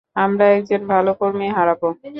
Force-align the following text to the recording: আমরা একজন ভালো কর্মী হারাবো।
আমরা 0.15 0.45
একজন 0.57 0.81
ভালো 0.87 1.11
কর্মী 1.19 1.47
হারাবো। 1.57 1.87